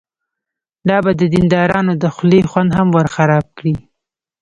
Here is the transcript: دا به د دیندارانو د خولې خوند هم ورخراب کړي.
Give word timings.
دا 0.89 0.97
به 1.05 1.11
د 1.19 1.21
دیندارانو 1.33 1.93
د 2.03 2.05
خولې 2.15 2.39
خوند 2.51 2.71
هم 2.77 2.87
ورخراب 2.97 3.45
کړي. 3.57 3.75